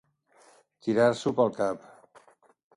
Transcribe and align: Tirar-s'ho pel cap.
Tirar-s'ho 0.87 1.35
pel 1.43 1.55
cap. 1.61 1.87